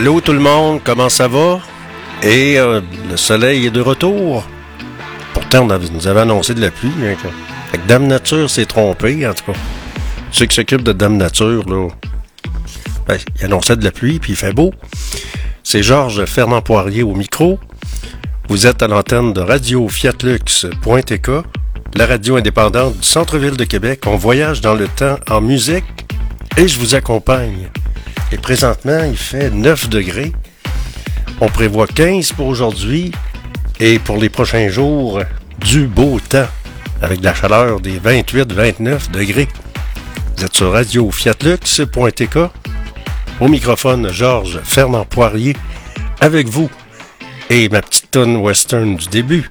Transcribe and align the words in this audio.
Allô 0.00 0.20
tout 0.20 0.32
le 0.32 0.38
monde, 0.38 0.80
comment 0.84 1.08
ça 1.08 1.26
va? 1.26 1.58
Et 2.22 2.56
euh, 2.56 2.80
le 3.10 3.16
soleil 3.16 3.66
est 3.66 3.70
de 3.70 3.80
retour. 3.80 4.46
Pourtant, 5.34 5.68
on 5.68 5.92
nous 5.92 6.06
avait 6.06 6.20
annoncé 6.20 6.54
de 6.54 6.60
la 6.60 6.70
pluie. 6.70 6.92
Hein, 7.02 7.16
que... 7.20 7.78
Dame 7.88 8.06
Nature 8.06 8.48
s'est 8.48 8.66
trompé, 8.66 9.26
en 9.26 9.34
tout 9.34 9.50
cas. 9.50 9.58
Ceux 10.30 10.46
qui 10.46 10.54
s'occupent 10.54 10.84
de 10.84 10.92
Dame 10.92 11.16
Nature, 11.16 11.68
là, 11.68 11.88
ben, 13.08 13.18
il 13.40 13.46
annonçait 13.46 13.74
de 13.74 13.82
la 13.82 13.90
pluie, 13.90 14.20
puis 14.20 14.34
il 14.34 14.36
fait 14.36 14.52
beau. 14.52 14.72
C'est 15.64 15.82
Georges 15.82 16.26
Fernand 16.26 16.62
Poirier 16.62 17.02
au 17.02 17.14
micro. 17.16 17.58
Vous 18.48 18.68
êtes 18.68 18.84
à 18.84 18.86
l'antenne 18.86 19.32
de 19.32 19.40
Radio 19.40 19.88
Fiatlux.tk, 19.88 21.28
la 21.96 22.06
radio 22.06 22.36
indépendante 22.36 22.96
du 22.98 23.02
centre-ville 23.02 23.56
de 23.56 23.64
Québec. 23.64 24.02
On 24.06 24.14
voyage 24.14 24.60
dans 24.60 24.74
le 24.74 24.86
temps 24.86 25.18
en 25.28 25.40
musique 25.40 26.06
et 26.56 26.68
je 26.68 26.78
vous 26.78 26.94
accompagne. 26.94 27.68
Et 28.30 28.36
présentement, 28.36 29.04
il 29.04 29.16
fait 29.16 29.50
9 29.50 29.88
degrés. 29.88 30.32
On 31.40 31.48
prévoit 31.48 31.86
15 31.86 32.32
pour 32.32 32.48
aujourd'hui 32.48 33.12
et 33.80 33.98
pour 33.98 34.18
les 34.18 34.28
prochains 34.28 34.68
jours, 34.68 35.22
du 35.60 35.86
beau 35.86 36.20
temps 36.20 36.48
avec 37.00 37.22
la 37.22 37.34
chaleur 37.34 37.80
des 37.80 37.98
28-29 37.98 39.10
degrés. 39.10 39.48
Vous 40.36 40.44
êtes 40.44 40.54
sur 40.54 40.72
Radio 40.72 41.10
Fiatlux.tk. 41.10 42.38
Au 43.40 43.48
microphone, 43.48 44.10
Georges 44.12 44.60
Fernand 44.62 45.04
Poirier 45.04 45.56
avec 46.20 46.48
vous 46.48 46.68
et 47.50 47.68
ma 47.68 47.80
petite 47.80 48.10
tonne 48.10 48.36
western 48.36 48.96
du 48.96 49.06
début. 49.06 49.50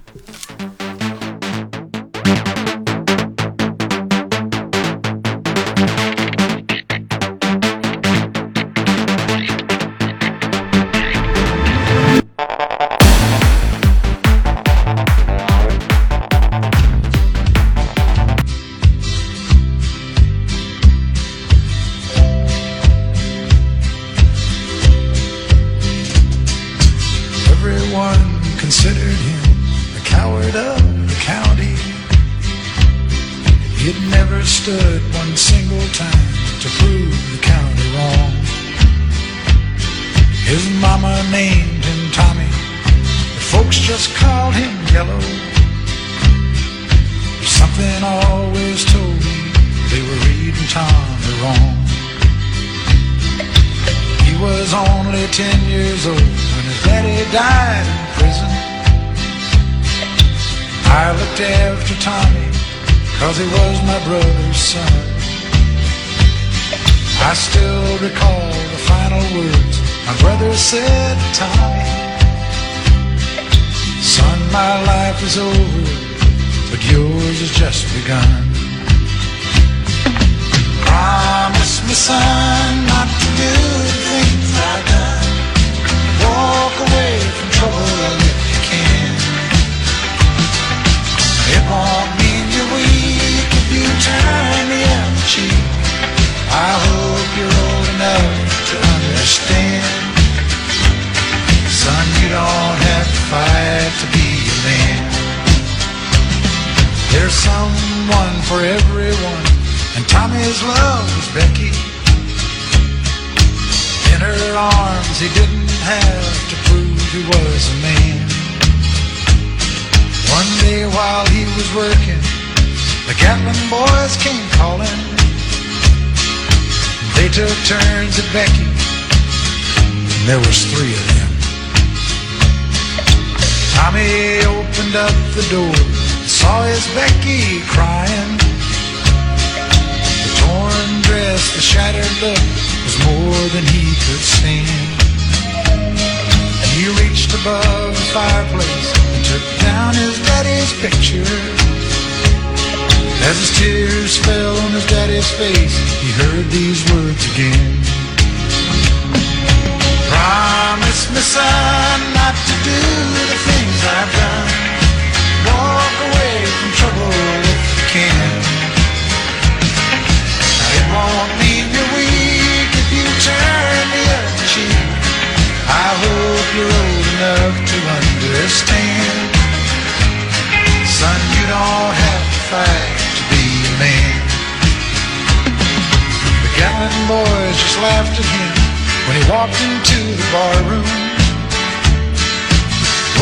walked 189.28 189.60
into 189.60 190.00
the 190.16 190.28
bar 190.32 190.56
room. 190.72 190.88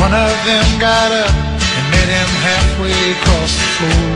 One 0.06 0.13
of 0.13 0.36
them 0.46 0.68
got 0.78 1.10
up 1.10 1.34
and 1.34 1.86
met 1.90 2.10
him 2.13 2.30
halfway 2.46 2.94
across 3.18 3.52
the 3.57 3.69
floor. 3.74 4.13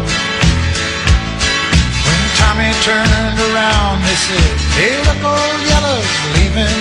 When 2.06 2.21
Tommy 2.38 2.69
turned 2.86 3.39
around, 3.41 4.06
they 4.06 4.18
said, 4.21 4.50
Hey, 4.77 5.01
look, 5.01 5.21
old 5.25 5.62
yellow's 5.65 6.13
leaving. 6.38 6.80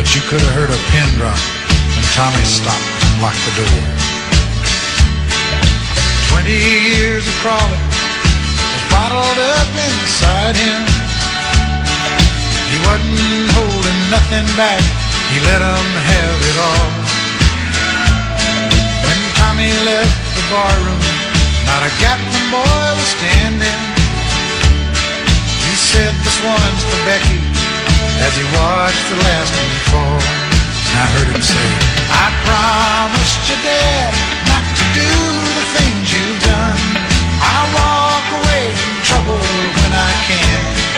But 0.00 0.08
you 0.16 0.22
could 0.24 0.40
have 0.40 0.54
heard 0.56 0.72
a 0.72 0.80
pin 0.88 1.08
drop 1.20 1.36
when 1.36 2.06
Tommy 2.16 2.44
stopped 2.48 2.80
and 2.80 3.20
locked 3.20 3.44
the 3.44 3.54
door. 3.60 3.84
Twenty 6.32 6.56
years 6.56 7.28
of 7.28 7.34
crawling 7.44 7.84
was 8.72 8.84
bottled 8.88 9.38
up 9.52 9.68
inside 9.84 10.56
him 10.56 11.03
wasn't 12.84 13.48
holding 13.56 14.00
nothing 14.12 14.48
back. 14.56 14.82
He 15.32 15.40
let 15.48 15.60
them 15.64 15.88
have 16.12 16.40
it 16.44 16.56
all. 16.60 16.90
When 19.04 19.20
Tommy 19.40 19.72
left 19.88 20.16
the 20.36 20.44
barroom, 20.52 21.04
not 21.66 21.82
a 21.88 21.92
Gatlin 22.00 22.46
boy 22.52 22.86
was 22.94 23.10
standing. 23.16 23.80
He 25.64 25.74
said, 25.74 26.12
this 26.22 26.38
one's 26.44 26.82
for 26.86 27.00
Becky, 27.08 27.40
as 28.22 28.32
he 28.36 28.44
watched 28.54 29.04
the 29.10 29.18
last 29.26 29.50
one 29.56 29.74
fall. 29.90 30.20
And 30.22 31.02
I 31.02 31.06
heard 31.18 31.28
him 31.34 31.42
say, 31.42 31.68
I 32.06 32.26
promised 32.46 33.42
your 33.50 33.60
dad 33.66 34.12
not 34.46 34.62
to 34.62 34.84
do 34.94 35.10
the 35.58 35.66
things 35.74 36.04
you've 36.14 36.40
done. 36.46 36.82
I 37.42 37.58
walk 37.74 38.26
away 38.38 38.64
from 38.70 38.94
trouble 39.02 39.42
when 39.74 39.92
I 39.92 40.12
can. 40.30 40.93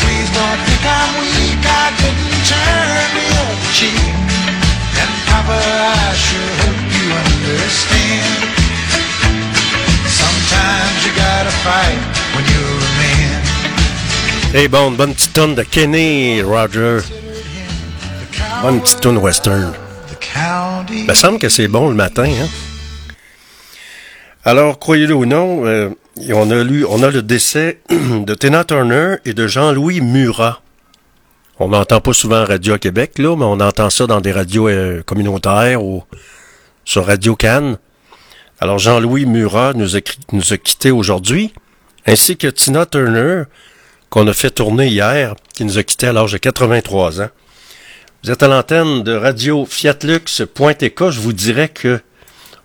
Please 0.00 0.30
don't 0.32 0.60
turn. 2.48 2.90
And 5.00 5.12
I 5.48 6.14
sure 6.14 6.52
hope 6.62 6.82
you 6.96 7.06
understand. 7.24 8.42
Sometimes 10.06 10.98
you 11.06 11.12
gotta 11.16 11.54
fight 11.64 12.00
when 12.34 12.44
you're 12.52 12.76
a 12.76 12.92
man. 13.00 13.40
Hey, 14.52 14.66
bon, 14.68 14.90
bonne 14.96 15.14
petite 15.14 15.32
tonne 15.32 15.54
de 15.54 15.62
Kenny 15.62 16.42
Roger. 16.42 17.00
Bonne 18.62 18.80
petite 18.80 19.00
tonne 19.00 19.18
western. 19.18 19.72
Il 20.90 21.06
me 21.06 21.14
semble 21.14 21.38
que 21.38 21.48
c'est 21.48 21.68
bon 21.68 21.88
le 21.88 21.94
matin, 21.94 22.24
hein? 22.24 22.48
Alors, 24.44 24.78
croyez-le 24.78 25.14
ou 25.14 25.26
non, 25.26 25.66
euh, 25.66 25.90
on, 26.32 26.50
a 26.50 26.64
lu, 26.64 26.84
on 26.88 27.02
a 27.02 27.10
le 27.10 27.22
décès 27.22 27.80
de 27.90 28.34
Tina 28.34 28.64
Turner 28.64 29.16
et 29.24 29.34
de 29.34 29.46
Jean-Louis 29.46 30.00
Murat. 30.00 30.62
On 31.58 31.68
n'entend 31.68 32.00
pas 32.00 32.12
souvent 32.12 32.44
Radio 32.44 32.78
Québec, 32.78 33.18
là, 33.18 33.36
mais 33.36 33.44
on 33.44 33.60
entend 33.60 33.90
ça 33.90 34.06
dans 34.06 34.20
des 34.20 34.32
radios 34.32 34.68
euh, 34.68 35.02
communautaires 35.02 35.84
ou 35.84 36.04
sur 36.84 37.06
Radio 37.06 37.36
Cannes. 37.36 37.76
Alors, 38.60 38.78
Jean-Louis 38.78 39.26
Murat 39.26 39.72
nous 39.74 39.96
a, 39.96 40.00
quittés 40.00 40.90
aujourd'hui, 40.90 41.52
ainsi 42.06 42.36
que 42.36 42.46
Tina 42.46 42.86
Turner, 42.86 43.44
qu'on 44.08 44.26
a 44.26 44.32
fait 44.32 44.50
tourner 44.50 44.88
hier, 44.88 45.34
qui 45.54 45.64
nous 45.64 45.78
a 45.78 45.82
quittés 45.82 46.08
à 46.08 46.12
l'âge 46.12 46.32
de 46.32 46.38
83 46.38 47.22
ans. 47.22 47.28
Vous 48.22 48.30
êtes 48.30 48.42
à 48.42 48.48
l'antenne 48.48 49.02
de 49.02 49.12
Radio 49.12 49.64
Fiatlux.tk. 49.64 51.10
Je 51.10 51.20
vous 51.20 51.32
dirais 51.32 51.68
que 51.68 52.00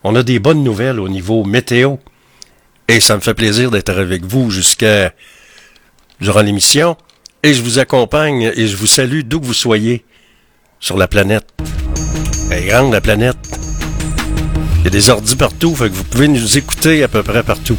on 0.03 0.15
a 0.15 0.24
des 0.24 0.39
bonnes 0.39 0.63
nouvelles 0.63 1.00
au 1.00 1.07
niveau 1.07 1.44
météo. 1.45 1.95
Et 2.87 2.99
ça 2.99 3.15
me 3.15 3.21
fait 3.21 3.33
plaisir 3.33 3.71
d'être 3.71 3.89
avec 3.89 4.23
vous 4.25 4.51
jusqu'à 4.51 5.11
durant 6.21 6.41
l'émission. 6.41 6.97
Et 7.43 7.53
je 7.53 7.61
vous 7.61 7.79
accompagne 7.79 8.51
et 8.55 8.67
je 8.67 8.75
vous 8.75 8.87
salue 8.87 9.21
d'où 9.21 9.39
que 9.39 9.45
vous 9.45 9.53
soyez 9.53 10.05
sur 10.79 10.97
la 10.97 11.07
planète. 11.07 11.47
Elle 12.51 12.63
est 12.63 12.67
grande, 12.67 12.93
la 12.93 13.01
planète. 13.01 13.37
Il 14.79 14.85
y 14.85 14.87
a 14.87 14.91
des 14.91 15.09
ordis 15.09 15.35
partout, 15.35 15.73
vous 15.73 16.03
pouvez 16.11 16.27
nous 16.27 16.57
écouter 16.57 17.03
à 17.03 17.07
peu 17.07 17.23
près 17.23 17.41
partout. 17.41 17.77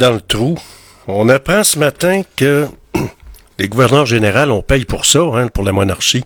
Dans 0.00 0.12
le 0.12 0.20
trou. 0.20 0.58
On 1.06 1.28
apprend 1.28 1.62
ce 1.62 1.78
matin 1.78 2.22
que 2.34 2.66
les 3.58 3.68
gouverneurs 3.68 4.06
généraux, 4.06 4.50
on 4.50 4.62
paye 4.62 4.86
pour 4.86 5.04
ça, 5.04 5.20
hein, 5.20 5.48
pour 5.48 5.62
la 5.62 5.72
monarchie. 5.72 6.24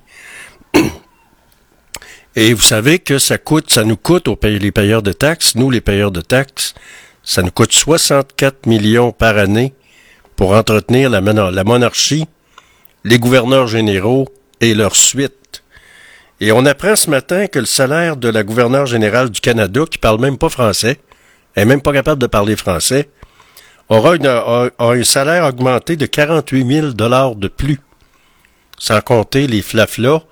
Et 2.37 2.55
vous 2.55 2.63
savez 2.63 3.01
que 3.01 3.19
ça 3.19 3.37
coûte, 3.37 3.73
ça 3.73 3.83
nous 3.85 3.97
coûte 3.97 4.29
aux 4.29 4.37
pays, 4.37 4.61
les 4.61 4.71
payeurs 4.71 5.03
de 5.03 5.13
taxes, 5.13 5.57
nous 5.57 5.71
les 5.71 5.81
payeurs 5.81 6.13
de 6.13 6.21
taxes, 6.21 6.75
ça 7.25 7.43
nous 7.43 7.51
coûte 7.51 7.73
64 7.73 8.67
millions 8.67 9.11
par 9.11 9.39
année 9.39 9.75
pour 10.37 10.53
entretenir 10.53 11.11
la, 11.11 11.21
la 11.21 11.65
monarchie, 11.65 12.27
les 13.03 13.19
gouverneurs 13.19 13.67
généraux 13.67 14.29
et 14.61 14.75
leur 14.75 14.95
suite. 14.95 15.65
Et 16.41 16.53
on 16.53 16.65
apprend 16.65 16.95
ce 16.95 17.11
matin 17.11 17.49
que 17.49 17.59
le 17.59 17.67
salaire 17.67 18.17
de 18.17 18.29
la 18.29 18.45
gouverneure 18.45 18.87
générale 18.87 19.31
du 19.31 19.41
Canada, 19.41 19.83
qui 19.91 19.99
parle 19.99 20.21
même 20.21 20.39
pas 20.39 20.49
français, 20.49 20.99
est 21.57 21.65
même 21.65 21.83
pas 21.83 21.93
capable 21.93 22.21
de 22.21 22.27
parler 22.27 22.57
français, 22.57 23.09
aura, 23.89 24.15
un 24.79 25.05
salaire 25.05 25.45
augmenté 25.45 25.97
de 25.97 26.07
48 26.07 26.67
000 26.67 26.87
dollars 26.93 27.37
de 27.37 27.49
plus, 27.49 27.81
sans 28.79 29.01
compter 29.01 29.47
les 29.47 29.63
flaflas, 29.63 30.23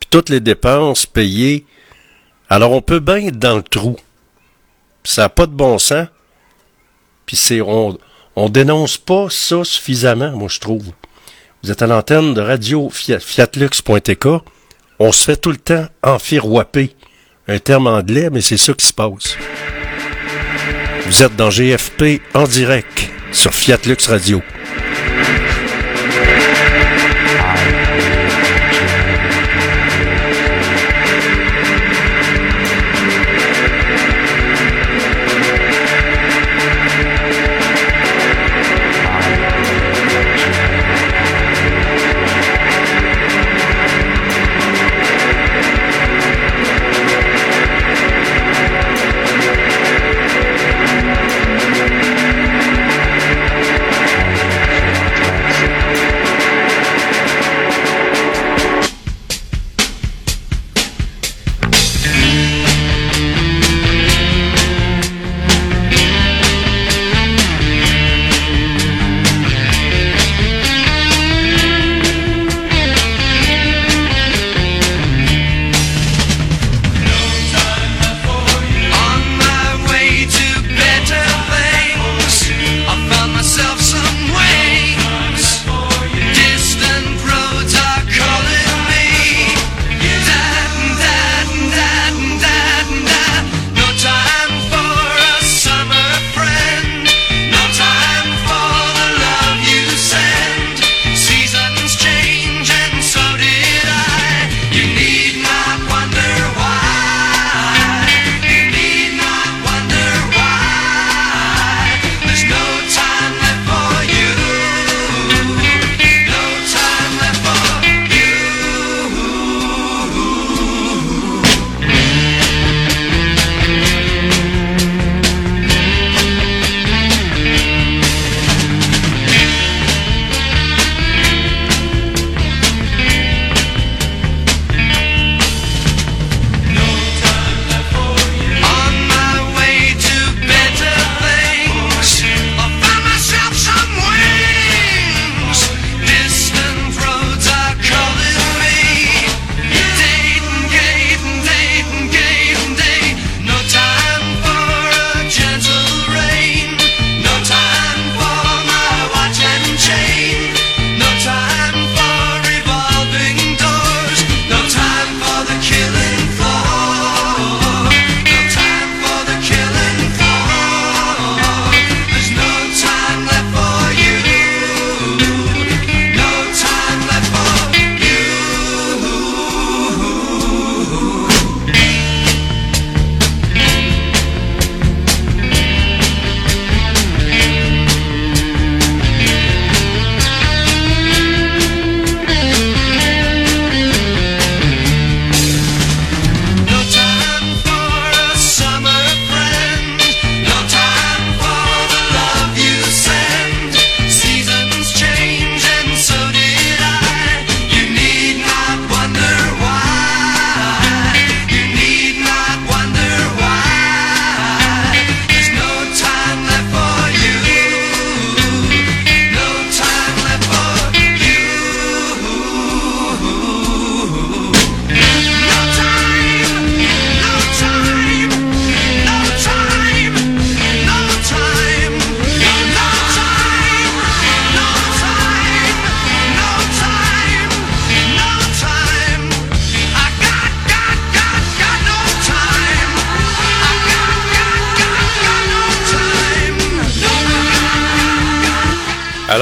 puis 0.00 0.08
toutes 0.10 0.28
les 0.28 0.40
dépenses 0.40 1.06
payées. 1.06 1.66
Alors 2.48 2.72
on 2.72 2.82
peut 2.82 3.00
bien 3.00 3.26
être 3.26 3.38
dans 3.38 3.56
le 3.56 3.62
trou. 3.62 3.96
ça 5.04 5.22
n'a 5.22 5.28
pas 5.28 5.46
de 5.46 5.52
bon 5.52 5.78
sens. 5.78 6.08
Puis 7.26 7.36
c'est 7.36 7.60
on, 7.60 7.98
on 8.36 8.48
dénonce 8.48 8.98
pas 8.98 9.28
ça 9.30 9.64
suffisamment, 9.64 10.30
moi 10.30 10.48
je 10.48 10.60
trouve. 10.60 10.92
Vous 11.62 11.72
êtes 11.72 11.82
à 11.82 11.86
l'antenne 11.86 12.34
de 12.34 12.40
radio 12.40 12.90
fiatlux.tk. 12.90 14.26
On 14.98 15.12
se 15.12 15.24
fait 15.24 15.36
tout 15.36 15.50
le 15.50 15.56
temps 15.56 15.86
enfiroiper. 16.02 16.94
Un 17.48 17.58
terme 17.58 17.86
anglais, 17.86 18.28
mais 18.30 18.40
c'est 18.40 18.56
ça 18.56 18.72
qui 18.72 18.86
se 18.86 18.92
passe. 18.92 19.36
Vous 21.06 21.22
êtes 21.22 21.36
dans 21.36 21.50
GFP 21.50 22.20
en 22.34 22.48
direct 22.48 23.10
sur 23.30 23.54
Fiat 23.54 23.78
Lux 23.86 24.08
Radio. 24.08 24.42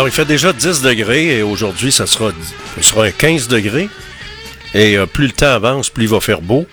Il 0.06 0.12
fait 0.12 0.25
déjà 0.25 0.52
10 0.52 0.82
degrés 0.82 1.38
et 1.38 1.42
aujourd'hui, 1.42 1.90
ça 1.90 2.06
sera, 2.06 2.30
ça 2.76 2.82
sera 2.82 3.04
un 3.04 3.11
15 3.11 3.49
degrés. 3.49 3.88
Et 4.75 4.99
euh, 4.99 5.06
plus 5.06 5.26
le 5.26 5.32
temps 5.32 5.46
avance, 5.46 5.88
plus 5.88 6.04
il 6.04 6.11
va 6.11 6.20
faire 6.20 6.42
beau. 6.42 6.66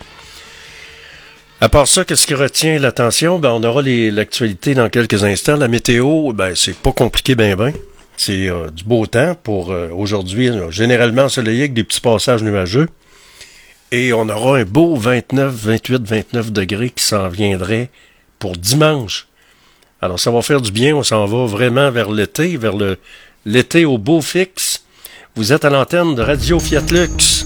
À 1.61 1.69
part 1.69 1.87
ça, 1.87 2.03
qu'est-ce 2.03 2.25
qui 2.25 2.33
retient 2.33 2.79
l'attention? 2.79 3.39
Ben, 3.39 3.51
on 3.51 3.63
aura 3.63 3.83
l'actualité 3.83 4.73
dans 4.73 4.89
quelques 4.89 5.23
instants. 5.23 5.55
La 5.55 5.67
météo, 5.67 6.33
ben, 6.33 6.55
c'est 6.55 6.75
pas 6.75 6.91
compliqué 6.91 7.35
ben 7.35 7.55
ben. 7.55 7.73
C'est 8.17 8.49
euh, 8.49 8.69
du 8.69 8.83
beau 8.83 9.05
temps 9.05 9.35
pour 9.41 9.71
euh, 9.71 9.89
aujourd'hui, 9.93 10.49
généralement 10.69 11.23
ensoleillé 11.23 11.61
avec 11.61 11.73
des 11.73 11.83
petits 11.83 12.01
passages 12.01 12.43
nuageux. 12.43 12.89
Et 13.91 14.13
on 14.13 14.27
aura 14.27 14.57
un 14.57 14.65
beau 14.65 14.95
29, 14.95 15.53
28, 15.53 16.03
29 16.03 16.51
degrés 16.51 16.89
qui 16.89 17.03
s'en 17.03 17.29
viendrait 17.29 17.89
pour 18.39 18.57
dimanche. 18.57 19.27
Alors 20.03 20.19
ça 20.19 20.31
va 20.31 20.41
faire 20.41 20.61
du 20.61 20.71
bien, 20.71 20.95
on 20.95 21.03
s'en 21.03 21.27
va 21.27 21.45
vraiment 21.45 21.91
vers 21.91 22.09
l'été, 22.09 22.57
vers 22.57 22.75
le 22.75 22.97
l'été 23.45 23.85
au 23.85 23.99
beau 23.99 24.19
fixe. 24.19 24.83
Vous 25.35 25.53
êtes 25.53 25.63
à 25.63 25.69
l'antenne 25.69 26.15
de 26.15 26.23
Radio 26.23 26.59
Fiat 26.59 26.81
Lux 26.91 27.45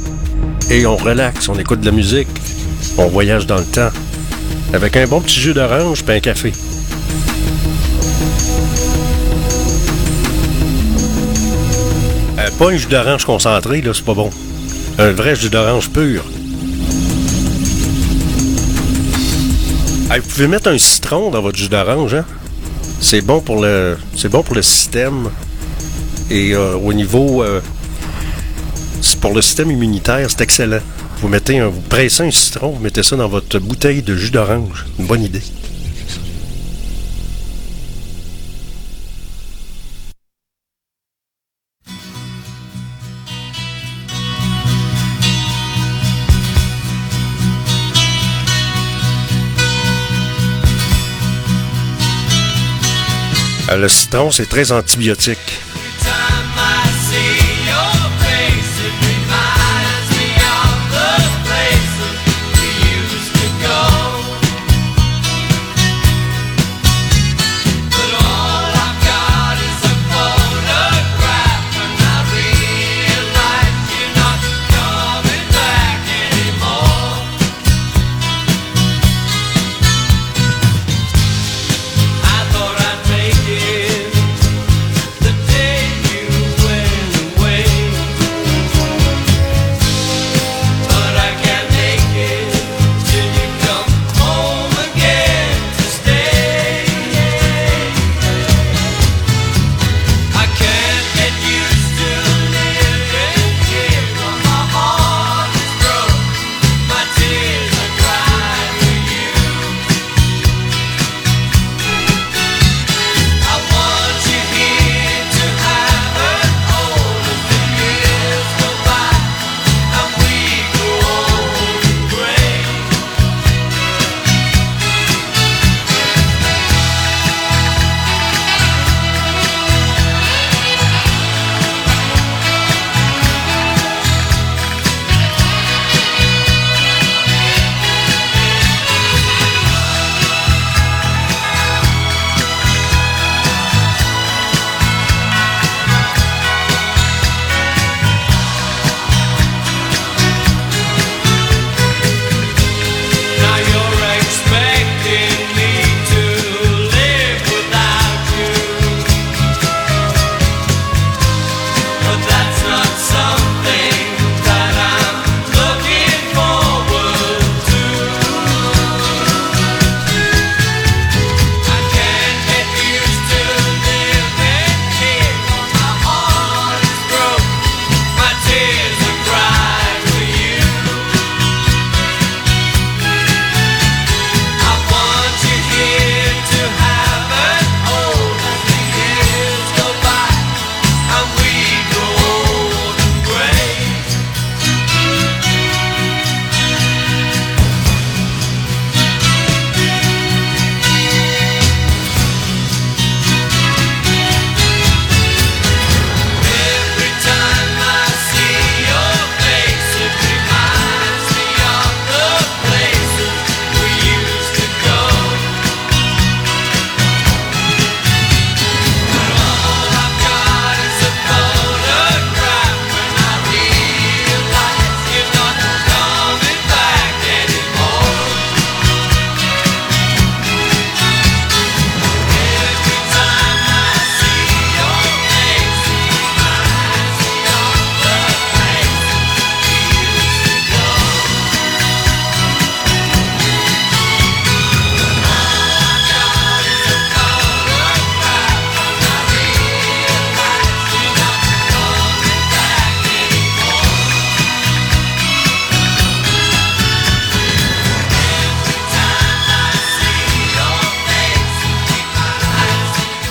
et 0.71 0.85
on 0.85 0.95
relaxe, 0.95 1.49
on 1.49 1.59
écoute 1.59 1.81
de 1.81 1.85
la 1.85 1.91
musique, 1.91 2.29
on 2.97 3.07
voyage 3.07 3.45
dans 3.45 3.57
le 3.57 3.65
temps 3.65 3.89
avec 4.73 4.95
un 4.95 5.05
bon 5.05 5.19
petit 5.19 5.37
jus 5.37 5.53
d'orange 5.53 6.05
et 6.07 6.11
un 6.13 6.19
café. 6.21 6.53
Euh, 12.39 12.49
pas 12.57 12.71
un 12.71 12.77
jus 12.77 12.87
d'orange 12.87 13.25
concentré, 13.25 13.81
là, 13.81 13.93
c'est 13.93 14.05
pas 14.05 14.13
bon. 14.13 14.29
Un 14.97 15.11
vrai 15.11 15.35
jus 15.35 15.49
d'orange 15.49 15.89
pur. 15.89 16.23
vous 20.07 20.29
pouvez 20.29 20.47
mettre 20.47 20.69
un 20.69 20.77
citron 20.77 21.29
dans 21.29 21.41
votre 21.41 21.57
jus 21.57 21.67
d'orange, 21.67 22.13
hein? 22.13 22.25
C'est 22.99 23.21
bon 23.21 23.41
pour 23.41 23.61
le, 23.61 23.97
système. 24.61 25.29
Et 26.29 26.53
euh, 26.53 26.75
au 26.75 26.93
niveau, 26.93 27.43
euh, 27.43 27.61
pour 29.21 29.33
le 29.33 29.41
système 29.41 29.71
immunitaire, 29.71 30.27
c'est 30.29 30.41
excellent. 30.41 30.79
Vous 31.21 31.27
mettez 31.27 31.59
un, 31.59 31.67
vous 31.67 31.81
pressez 31.81 32.23
un 32.23 32.31
citron, 32.31 32.71
vous 32.71 32.81
mettez 32.81 33.03
ça 33.03 33.15
dans 33.15 33.27
votre 33.27 33.59
bouteille 33.59 34.01
de 34.01 34.15
jus 34.15 34.31
d'orange. 34.31 34.85
Une 34.99 35.05
bonne 35.05 35.23
idée. 35.23 35.41
Le 53.77 53.87
citron, 53.89 54.31
c'est 54.31 54.47
très 54.47 54.71
antibiotique. 54.71 55.64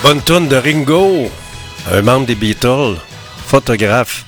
Bonne 0.04 0.20
de 0.20 0.56
Ringo, 0.56 1.30
un 1.90 2.02
membre 2.02 2.26
des 2.26 2.34
Beatles, 2.34 2.96
photographe. 3.46 4.26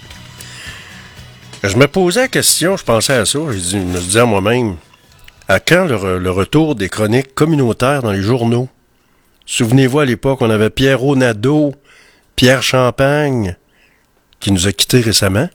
Je 1.63 1.77
me 1.77 1.87
posais 1.87 2.23
la 2.23 2.29
question, 2.29 2.79
je 2.79 2.83
pensais 2.83 3.13
à 3.13 3.27
ça, 3.27 3.39
je 3.39 3.77
me 3.77 3.99
disais 4.01 4.21
à 4.21 4.25
moi-même, 4.25 4.77
À 5.49 5.61
quand 5.61 5.85
le, 5.85 6.19
le 6.19 6.31
retour 6.31 6.77
des 6.77 6.89
chroniques 6.89 7.35
communautaires 7.35 8.01
dans 8.03 8.13
les 8.13 8.23
journaux? 8.23 8.71
Souvenez-vous, 9.45 9.99
à 9.99 10.07
l'époque, 10.07 10.41
on 10.41 10.49
avait 10.49 10.71
Pierre 10.71 11.05
Nadeau, 11.15 11.75
Pierre 12.37 12.63
Champagne, 12.63 13.55
qui 14.41 14.53
nous 14.53 14.69
a 14.69 14.73
quittés 14.73 15.01
récemment. 15.01 15.51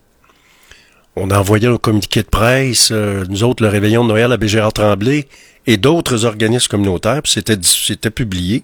On 1.16 1.32
a 1.32 1.40
envoyé 1.40 1.68
un 1.68 1.78
communiqué 1.78 2.22
de 2.22 2.28
presse, 2.28 2.90
euh, 2.92 3.26
nous 3.28 3.44
autres, 3.44 3.64
le 3.64 3.70
Réveillon 3.70 4.04
de 4.04 4.10
Noël 4.10 4.32
à 4.32 4.38
Bégérard 4.38 4.74
Tremblay 4.74 5.28
et 5.66 5.78
d'autres 5.78 6.26
organismes 6.26 6.70
communautaires, 6.70 7.24
puis 7.24 7.34
c'était 7.34 8.12
publié. 8.12 8.64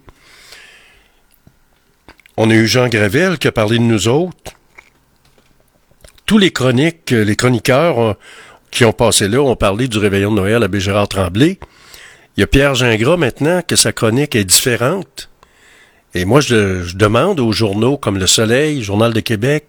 On 2.40 2.52
a 2.52 2.54
eu 2.54 2.68
Jean 2.68 2.88
Gravel 2.88 3.40
qui 3.40 3.48
a 3.48 3.52
parlé 3.52 3.80
de 3.80 3.84
nous 3.84 4.08
autres. 4.08 4.54
Tous 6.28 6.38
les 6.38 6.52
chroniques, 6.52 7.10
les 7.10 7.36
chroniqueurs 7.36 8.00
euh, 8.00 8.14
qui 8.70 8.86
ont 8.86 8.94
passé 8.94 9.28
là 9.28 9.42
ont 9.42 9.56
parlé 9.56 9.88
du 9.88 9.98
Réveillon 9.98 10.30
de 10.30 10.36
Noël 10.36 10.62
à 10.62 10.68
Bégérard 10.68 11.08
Tremblay. 11.08 11.58
Il 12.36 12.42
y 12.42 12.44
a 12.44 12.48
Pierre 12.48 12.76
Gingras 12.76 13.18
maintenant 13.18 13.64
que 13.64 13.76
sa 13.76 13.92
chronique 13.92 14.36
est 14.36 14.44
différente. 14.44 15.32
Et 16.14 16.26
moi, 16.26 16.40
je, 16.40 16.96
demande 16.96 17.40
aux 17.40 17.52
journaux 17.52 17.98
comme 17.98 18.20
Le 18.20 18.28
Soleil, 18.28 18.84
Journal 18.84 19.14
de 19.14 19.20
Québec, 19.20 19.66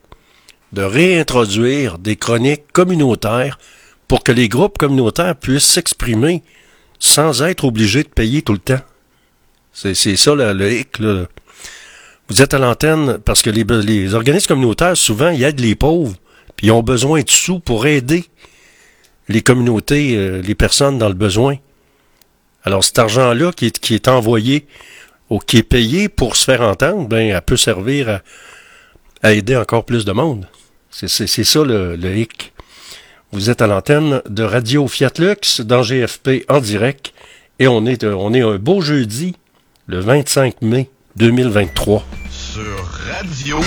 de 0.75 0.83
réintroduire 0.83 1.99
des 1.99 2.17
chroniques 2.17 2.71
communautaires 2.75 3.59
pour 4.09 4.23
que 4.23 4.33
les 4.33 4.51
groupes 4.51 4.77
communautaires 4.77 5.37
puissent 5.37 5.65
s'exprimer 5.65 6.43
sans 6.99 7.43
être 7.43 7.65
obligés 7.65 8.03
de 8.03 8.09
payer 8.09 8.43
tout 8.43 8.53
le 8.53 8.59
temps. 8.59 8.81
C'est 9.73 9.95
ça 9.95 10.35
le, 10.35 10.73
hic. 10.73 10.99
Vous 12.29 12.43
êtes 12.43 12.53
à 12.53 12.59
l'antenne 12.59 13.19
parce 13.25 13.41
que 13.41 13.49
les, 13.49 14.15
organismes 14.15 14.49
communautaires, 14.49 14.97
souvent, 14.97 15.31
ils 15.31 15.43
aident 15.45 15.61
les 15.61 15.75
pauvres, 15.75 16.15
puis 16.57 16.67
ils 16.67 16.73
ont 16.73 16.83
besoin 16.83 17.23
de 17.23 17.31
sous 17.31 17.59
pour 17.59 17.87
aider 17.87 18.27
les 19.29 19.41
communautés, 19.41 20.15
euh, 20.15 20.43
les 20.43 20.55
personnes 20.55 20.99
dans 20.99 21.09
le 21.09 21.15
besoin. 21.15 21.57
Alors 22.65 22.85
cet 22.85 22.99
argent-là 22.99 23.53
qui 23.53 23.67
est, 23.67 23.79
qui 23.79 23.95
est 23.95 24.09
envoyé 24.09 24.67
ou 25.31 25.39
qui 25.39 25.59
est 25.59 25.63
payé 25.63 26.11
pour 26.11 26.37
se 26.37 26.45
faire 26.45 26.61
entendre, 26.61 27.09
ben, 27.09 27.31
elle 27.31 27.43
peut 27.43 27.57
servir 27.57 28.21
à, 29.23 29.33
aider 29.33 29.57
encore 29.57 29.85
plus 29.85 30.05
de 30.05 30.13
monde. 30.13 30.47
C'est 30.91 31.09
ça 31.09 31.65
le, 31.65 31.97
hic. 32.17 32.53
Vous 33.33 33.49
êtes 33.51 33.63
à 33.63 33.67
l'antenne 33.67 34.23
de 34.29 34.43
Radio 34.43 34.87
Fiat 34.87 35.13
Lux 35.19 35.61
dans 35.61 35.83
GFP 35.83 36.45
en 36.49 36.61
direct 36.61 37.13
et 37.59 37.69
on 37.69 37.87
est, 37.87 38.05
on 38.05 38.33
est 38.35 38.43
un 38.43 38.57
beau 38.57 38.81
jeudi, 38.81 39.35
le 39.87 40.01
25 40.01 40.63
mai 40.63 40.91
2023. 41.19 42.05
Sur 42.31 42.63
radio. 43.13 43.59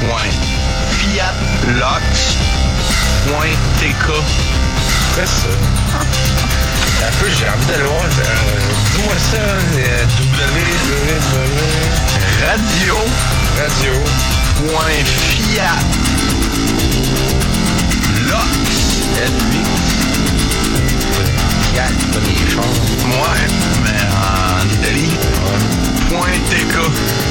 Quoi 0.00 0.20
ça? 5.26 5.46
Un 7.06 7.12
peu, 7.20 7.26
j'ai 7.38 7.48
envie 7.48 7.66
d'aller 7.66 7.84
voir. 7.84 8.02
Euh, 8.02 8.08
Dis-moi 8.96 9.14
ça, 9.30 9.36
euh, 9.38 10.04
www. 10.18 10.70
Radio. 12.44 12.96
Radio. 13.56 13.94
Point 14.56 15.04
Fiat. 15.04 15.78
Lox. 18.28 18.70
Fiat, 21.70 21.92
pas 22.12 22.20
des 22.26 22.38
chars. 22.50 22.64
Ouais, 23.06 23.46
mais 23.84 24.02
en 24.10 24.68
Italie. 24.68 25.14
Point 26.10 26.42
TK. 26.50 27.29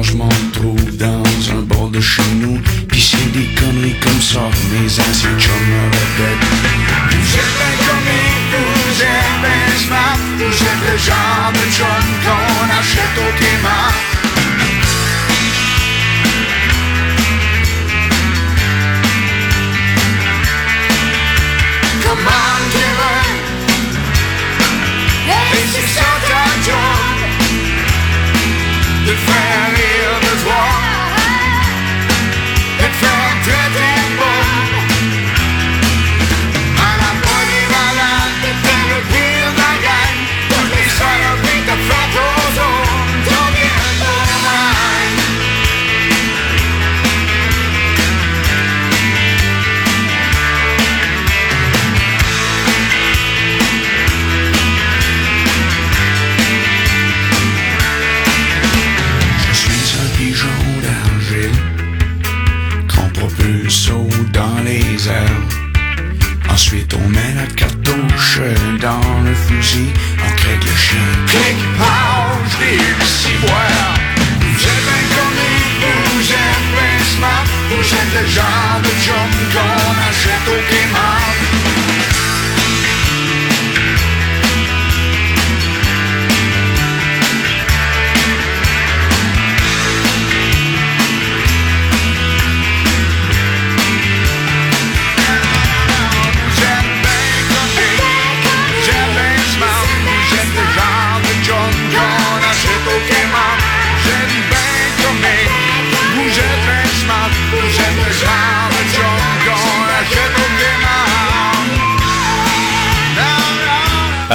transmonto 0.00 0.79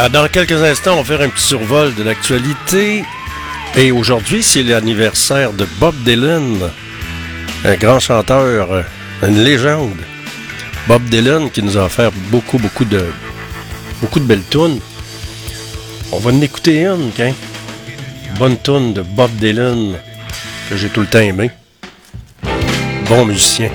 Euh, 0.06 0.10
dans 0.10 0.28
quelques 0.28 0.64
instants, 0.64 0.94
on 0.94 1.02
va 1.02 1.04
faire 1.04 1.22
un 1.22 1.30
petit 1.30 1.46
survol 1.46 1.94
de 1.96 2.04
l'actualité. 2.04 3.04
Et 3.76 3.92
aujourd'hui, 3.92 4.44
c'est 4.44 4.64
l'anniversaire 4.64 5.52
de 5.54 5.66
Bob 5.80 5.96
Dylan, 6.04 6.70
un 7.64 7.76
grand 7.76 8.00
chanteur, 8.00 8.86
une 9.24 9.44
légende. 9.44 9.98
Bob 10.88 11.04
Dylan 11.06 11.50
qui 11.50 11.64
nous 11.64 11.78
a 11.78 11.86
offert 11.86 12.12
beaucoup, 12.30 12.58
beaucoup 12.58 12.86
de, 12.86 13.06
beaucoup 14.02 14.20
de 14.20 14.26
belles 14.26 14.48
tunes. 14.50 14.80
On 16.12 16.20
va 16.20 16.32
en 16.32 16.42
écouter 16.42 16.82
une, 16.82 17.12
hein? 17.20 17.34
Bonne 18.38 18.58
tune 18.62 18.94
de 18.94 19.02
Bob 19.02 19.32
Dylan 19.36 19.96
que 20.70 20.78
j'ai 20.78 20.90
tout 20.90 21.02
le 21.02 21.08
temps 21.08 21.20
aimé. 21.20 21.52
Bon 23.10 23.26
musicien. 23.26 23.70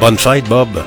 Bonne 0.00 0.18
fête, 0.18 0.44
Bob. 0.44 0.82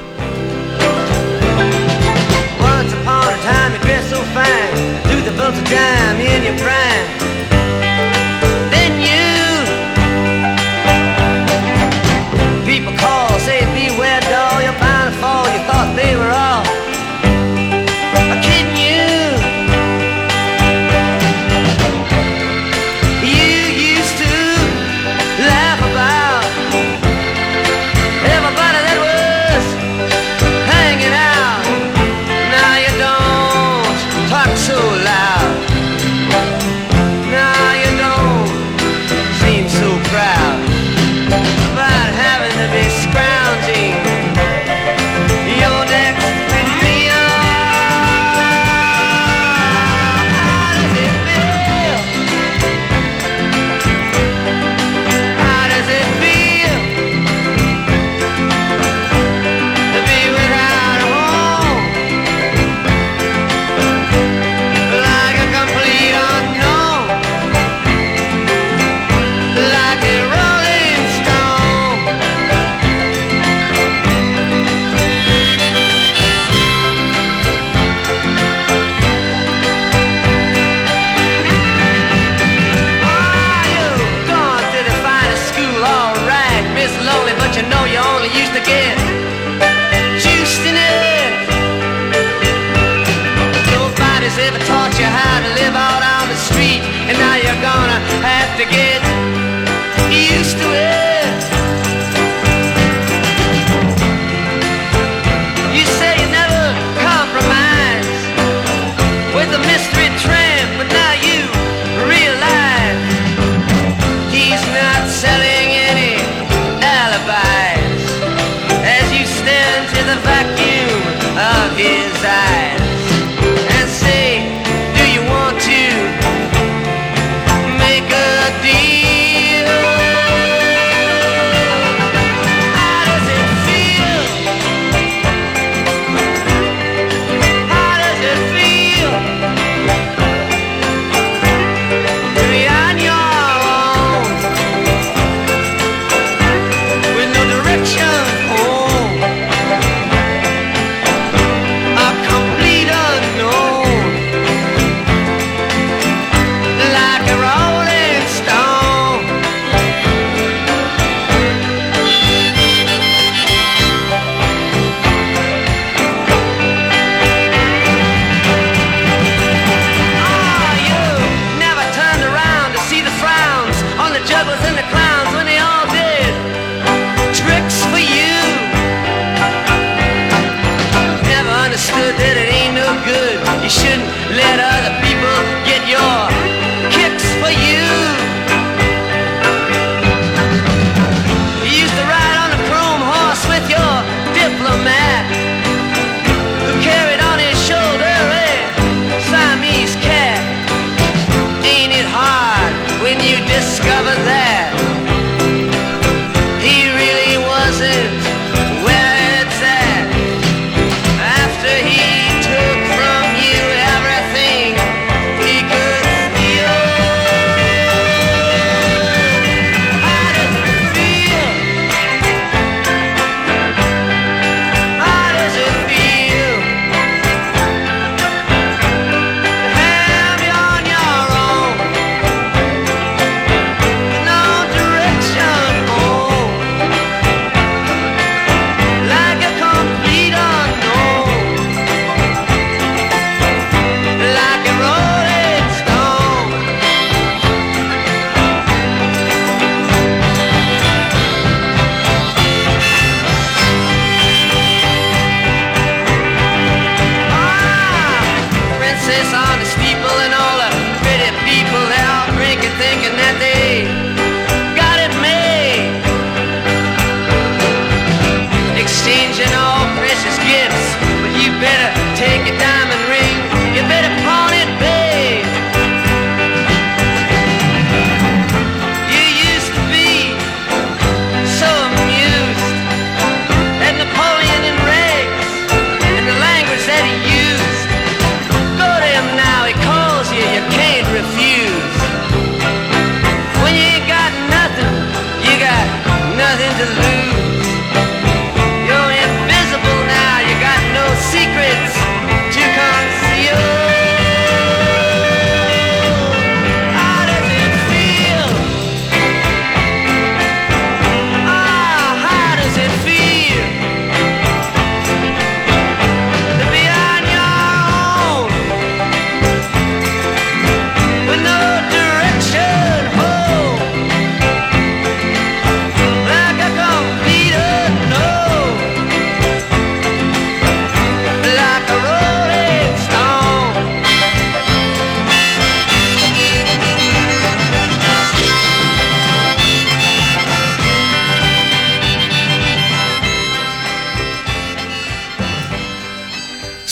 his 121.78 122.24
eyes. 122.24 122.61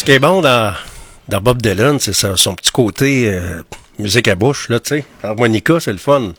Qui 0.09 0.17
bon 0.17 0.41
dans, 0.41 0.73
dans 1.27 1.39
Bob 1.39 1.61
Dylan, 1.61 1.99
c'est 1.99 2.13
son 2.13 2.55
petit 2.55 2.71
côté 2.71 3.31
euh, 3.31 3.61
musique 3.99 4.27
à 4.27 4.33
bouche, 4.33 4.67
là, 4.69 4.79
tu 4.79 4.89
sais. 4.89 5.05
Harmonica, 5.21 5.79
c'est 5.79 5.91
le 5.91 5.99
fun. 5.99 6.33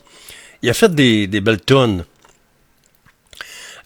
Il 0.61 0.69
a 0.69 0.73
fait 0.73 0.93
des, 0.93 1.25
des 1.27 1.39
belles 1.39 1.63
tunes. 1.63 2.03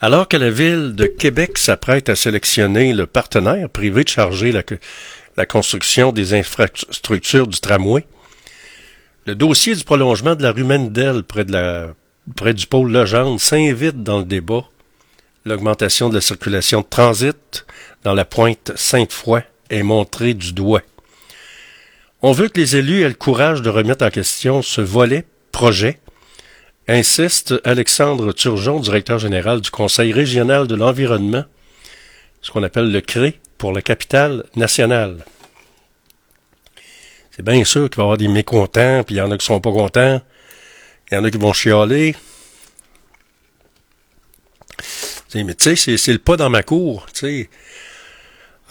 Alors 0.02 0.28
que 0.28 0.38
la 0.38 0.50
ville 0.50 0.95
de 0.95 1.06
Québec 1.06 1.60
s'apprête 1.60 2.10
à 2.10 2.15
sélectionner 2.15 2.93
le 2.93 3.06
partenaire 3.06 3.69
privé 3.69 4.04
de 4.04 4.10
charger 4.10 4.52
la, 4.52 4.63
la 5.38 5.45
construction 5.45 6.12
des 6.12 6.34
infrastructures 6.34 7.45
du 7.45 7.60
tramway, 7.60 8.08
le 9.28 9.36
dossier 9.36 9.76
du 9.76 9.84
prolongement 9.84 10.34
de 10.34 10.41
la 10.41 10.52
rue 10.52 10.63
Mendel 10.63 11.21
près, 11.21 11.45
de 11.45 11.52
la, 11.52 11.93
près 12.36 12.56
du 12.56 12.65
pôle 12.65 12.91
Legendre 12.91 13.39
s'invite 13.39 14.02
dans 14.02 14.17
le 14.17 14.26
débat. 14.26 14.63
L'augmentation 15.45 16.10
de 16.10 16.15
la 16.15 16.21
circulation 16.21 16.82
de 16.82 16.88
transit 16.89 17.67
dans 18.04 18.15
la 18.15 18.26
pointe 18.26 18.71
Sainte-Foy 18.76 19.43
est 19.69 19.84
montrée 19.84 20.34
du 20.34 20.54
doigt. 20.54 20.84
On 22.21 22.32
veut 22.32 22.49
que 22.49 22.60
les 22.60 22.75
élus 22.75 23.04
aient 23.04 23.10
le 23.10 23.13
courage 23.13 23.62
de 23.62 23.69
remettre 23.69 24.06
en 24.06 24.10
question 24.10 24.62
ce 24.62 24.82
volet 24.82 25.25
projet 25.51 25.99
insiste 26.88 27.56
Alexandre 27.63 28.32
Turgeon, 28.32 28.80
directeur 28.80 29.19
général 29.19 29.62
du 29.62 29.71
Conseil 29.71 30.13
régional 30.13 30.67
de 30.67 30.75
l'environnement, 30.75 31.43
ce 32.41 32.51
qu'on 32.51 32.63
appelle 32.63 32.91
le 32.91 33.01
CRE, 33.01 33.34
pour 33.58 33.71
la 33.71 33.82
capitale 33.82 34.43
nationale. 34.56 35.25
C'est 37.32 37.43
bien 37.43 37.63
sûr 37.63 37.89
qu'il 37.89 37.97
va 37.97 38.04
y 38.04 38.06
avoir 38.06 38.17
des 38.17 38.28
mécontents, 38.28 39.04
puis 39.04 39.15
il 39.15 39.17
y 39.17 39.21
en 39.21 39.32
a 39.32 39.38
qui 39.38 39.45
sont 39.45 39.60
pas 39.60 39.71
contents, 39.71 40.21
il 41.12 41.15
y 41.15 41.17
en 41.17 41.23
a 41.23 41.32
qui 41.32 41.38
vont 41.38 41.54
chialer. 41.54 42.15
mais 45.34 45.56
tu 45.56 45.75
sais, 45.75 45.98
c'est 45.98 46.13
le 46.13 46.19
pas 46.19 46.37
dans 46.37 46.50
ma 46.50 46.63
cour, 46.63 47.08
tu 47.13 47.19
sais. 47.19 47.50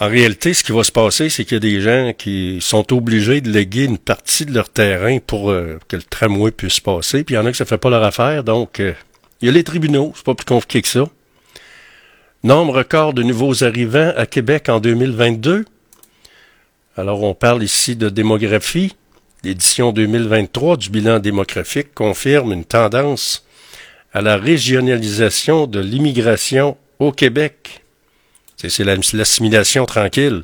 En 0.01 0.09
réalité, 0.09 0.53
ce 0.53 0.63
qui 0.63 0.73
va 0.73 0.83
se 0.83 0.91
passer, 0.91 1.29
c'est 1.29 1.45
qu'il 1.45 1.55
y 1.55 1.57
a 1.57 1.59
des 1.59 1.79
gens 1.79 2.11
qui 2.17 2.57
sont 2.59 2.93
obligés 2.93 3.39
de 3.39 3.49
léguer 3.49 3.85
une 3.85 3.97
partie 3.97 4.45
de 4.45 4.53
leur 4.53 4.67
terrain 4.67 5.19
pour 5.25 5.49
euh, 5.49 5.79
que 5.87 5.95
le 5.95 6.03
tramway 6.03 6.51
puisse 6.51 6.81
passer, 6.81 7.23
puis 7.23 7.35
il 7.35 7.37
y 7.37 7.39
en 7.39 7.45
a 7.45 7.51
qui 7.51 7.57
ça 7.57 7.65
fait 7.65 7.77
pas 7.77 7.89
leur 7.89 8.03
affaire, 8.03 8.43
donc 8.43 8.81
euh, 8.81 8.93
il 9.39 9.45
y 9.45 9.49
a 9.49 9.53
les 9.53 9.63
tribunaux, 9.63 10.11
c'est 10.13 10.25
pas 10.25 10.35
plus 10.35 10.45
compliqué 10.45 10.81
que 10.81 10.89
ça. 10.89 11.05
Nombre 12.43 12.73
record 12.73 13.13
de 13.13 13.23
nouveaux 13.23 13.63
arrivants 13.63 14.11
à 14.17 14.25
Québec 14.25 14.67
en 14.67 14.81
2022. 14.81 15.63
Alors 16.97 17.23
on 17.23 17.33
parle 17.33 17.63
ici 17.63 17.95
de 17.95 18.09
démographie. 18.09 18.95
L'édition 19.43 19.93
2023 19.93 20.75
du 20.75 20.89
bilan 20.89 21.19
démographique 21.19 21.93
confirme 21.93 22.51
une 22.51 22.65
tendance 22.65 23.45
à 24.13 24.21
la 24.21 24.35
régionalisation 24.37 25.67
de 25.67 25.79
l'immigration 25.79 26.77
au 26.99 27.11
Québec. 27.11 27.84
C'est 28.57 28.83
l'assimilation 28.83 29.85
tranquille. 29.85 30.41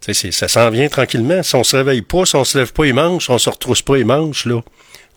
ça 0.00 0.48
s'en 0.48 0.70
vient 0.70 0.88
tranquillement. 0.88 1.42
Si 1.42 1.54
on 1.54 1.64
se 1.64 1.76
réveille 1.76 2.02
pas, 2.02 2.24
si 2.24 2.36
on 2.36 2.44
se 2.44 2.58
lève 2.58 2.72
pas 2.72 2.84
les 2.84 2.92
manches, 2.92 3.30
on 3.30 3.38
se 3.38 3.50
retrousse 3.50 3.82
pas 3.82 3.96
les 3.96 4.04
manches, 4.04 4.46
là, 4.46 4.60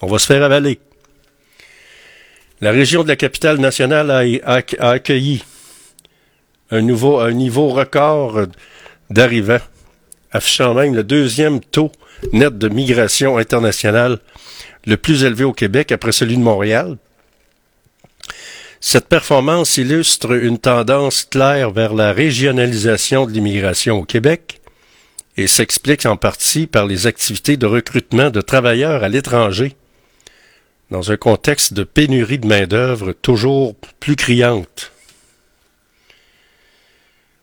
on 0.01 0.07
va 0.07 0.19
se 0.19 0.27
faire 0.27 0.43
avaler. 0.43 0.79
La 2.61 2.71
région 2.71 3.03
de 3.03 3.07
la 3.07 3.15
capitale 3.15 3.59
nationale 3.59 4.09
a, 4.43 4.61
accueilli 4.79 5.43
un, 6.71 6.81
nouveau, 6.81 7.19
un 7.19 7.31
niveau 7.31 7.67
record 7.69 8.47
d'arrivants, 9.09 9.59
affichant 10.31 10.73
même 10.73 10.95
le 10.95 11.03
deuxième 11.03 11.59
taux 11.59 11.91
net 12.33 12.57
de 12.57 12.67
migration 12.67 13.37
internationale 13.37 14.19
le 14.85 14.97
plus 14.97 15.23
élevé 15.23 15.43
au 15.43 15.53
Québec 15.53 15.91
après 15.91 16.11
celui 16.11 16.37
de 16.37 16.41
Montréal, 16.41 16.97
cette 18.79 19.07
performance 19.07 19.77
illustre 19.77 20.31
une 20.31 20.59
tendance 20.59 21.25
claire 21.25 21.71
vers 21.71 21.93
la 21.93 22.13
régionalisation 22.13 23.25
de 23.25 23.31
l'immigration 23.31 23.99
au 23.99 24.05
Québec 24.05 24.61
et 25.35 25.47
s'explique 25.47 26.05
en 26.05 26.17
partie 26.17 26.67
par 26.67 26.85
les 26.85 27.07
activités 27.07 27.57
de 27.57 27.65
recrutement 27.65 28.29
de 28.29 28.41
travailleurs 28.41 29.03
à 29.03 29.09
l'étranger 29.09 29.75
dans 30.91 31.11
un 31.11 31.17
contexte 31.17 31.73
de 31.73 31.83
pénurie 31.83 32.39
de 32.39 32.47
main-d'œuvre 32.47 33.11
toujours 33.11 33.75
plus 33.99 34.15
criante. 34.15 34.91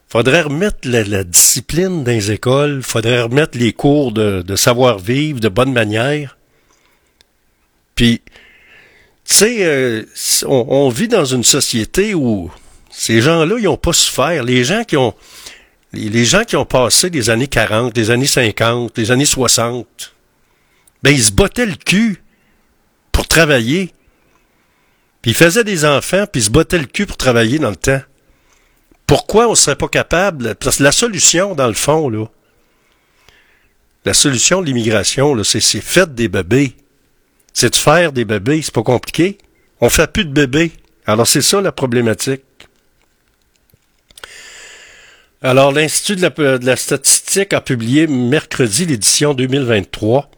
Faudrait 0.09 0.43
remettre 0.43 0.89
la, 0.89 1.25
discipline 1.25 2.05
dans 2.05 2.13
les 2.13 2.31
écoles, 2.31 2.83
faudrait 2.83 3.23
remettre 3.23 3.59
les 3.59 3.73
cours 3.73 4.13
de, 4.13 4.43
de 4.43 4.57
savoir-vivre, 4.57 5.41
de 5.41 5.49
bonne 5.49 5.73
manière. 5.73 6.39
Puis, 7.97 8.23
tu 9.25 9.35
sais, 9.35 9.65
euh, 9.65 10.05
on, 10.47 10.89
vit 10.91 11.09
dans 11.09 11.25
une 11.25 11.45
société 11.45 12.15
où 12.15 12.51
ces 12.91 13.23
gens-là, 13.23 13.57
ils 13.59 13.65
n'ont 13.65 13.79
pas 13.79 13.95
souffert. 13.95 14.45
Les 14.45 14.65
gens 14.65 14.85
qui 14.85 14.97
ont 14.97 15.15
les 15.93 16.25
gens 16.25 16.45
qui 16.45 16.57
ont 16.57 16.65
passé 16.65 17.09
les 17.09 17.31
années 17.31 17.47
40, 17.47 17.97
les 17.97 18.11
années 18.11 18.27
50, 18.27 18.99
les 18.99 19.11
années 19.13 19.25
60, 19.25 20.15
ben 21.03 21.11
ils 21.11 21.23
se 21.23 21.33
bottaient 21.33 21.67
le 21.67 21.77
cul 21.77 22.21
pour 23.13 23.29
travailler. 23.29 23.93
Puis 25.23 25.31
ils 25.31 25.37
faisaient 25.37 25.65
des 25.65 25.85
enfants, 25.85 26.25
puis 26.31 26.43
ils 26.43 26.45
se 26.45 26.51
bottaient 26.51 26.79
le 26.79 26.87
cul 26.87 27.07
pour 27.07 27.17
travailler 27.17 27.59
dans 27.59 27.71
le 27.71 27.77
temps. 27.77 28.03
Pourquoi 29.07 29.47
on 29.47 29.51
ne 29.51 29.57
serait 29.57 29.77
pas 29.77 29.89
capable? 29.89 30.55
Parce 30.57 30.79
que 30.79 30.83
la 30.83 30.93
solution, 30.93 31.55
dans 31.55 31.69
le 31.69 31.75
fond, 31.75 32.09
là, 32.09 32.27
la 34.05 34.15
solution 34.15 34.61
de 34.61 34.67
l'immigration, 34.67 35.43
c'est 35.45 35.61
fait 35.61 36.15
des 36.15 36.29
bébés 36.29 36.75
c'est 37.55 37.71
de 37.71 37.77
faire 37.77 38.13
des 38.13 38.25
bébés? 38.25 38.61
C'est 38.61 38.75
pas 38.75 38.83
compliqué. 38.83 39.39
On 39.81 39.89
fait 39.89 40.13
plus 40.13 40.25
de 40.25 40.33
bébés. 40.33 40.73
Alors, 41.07 41.27
c'est 41.27 41.41
ça 41.41 41.61
la 41.61 41.73
problématique. 41.73 42.43
Alors, 45.41 45.73
l'Institut 45.73 46.17
de 46.17 46.67
la, 46.67 46.77
statistique 46.77 47.53
a 47.53 47.61
publié 47.61 48.07
mercredi 48.07 48.87
l'édition 48.87 49.35
2023. 49.35 50.31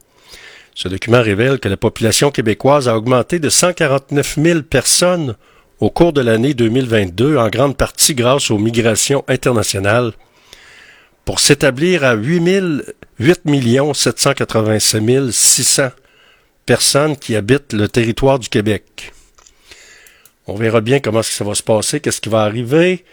Ce 0.74 0.88
document 0.88 1.22
révèle 1.22 1.58
que 1.58 1.68
la 1.68 1.76
population 1.76 2.30
québécoise 2.30 2.88
a 2.88 2.96
augmenté 2.96 3.38
de 3.38 3.48
149 3.48 4.36
000 4.42 4.62
personnes 4.62 5.36
au 5.80 5.90
cours 5.90 6.12
de 6.12 6.20
l'année 6.20 6.54
2022, 6.54 7.38
en 7.38 7.48
grande 7.48 7.76
partie 7.76 8.14
grâce 8.14 8.50
aux 8.50 8.58
migrations 8.58 9.24
internationales, 9.28 10.12
pour 11.24 11.40
s'établir 11.40 12.04
à 12.04 12.14
8, 12.14 12.82
8 13.20 13.42
787 13.94 15.30
600 15.30 15.90
personnes 16.66 17.16
qui 17.16 17.36
habitent 17.36 17.72
le 17.72 17.88
territoire 17.88 18.38
du 18.38 18.48
Québec. 18.48 19.12
On 20.48 20.54
verra 20.54 20.80
bien 20.80 21.00
comment 21.00 21.22
ça 21.22 21.44
va 21.44 21.54
se 21.54 21.62
passer, 21.62 22.00
qu'est-ce 22.00 22.20
qui 22.20 22.28
va 22.28 22.42
arriver. 22.42 23.04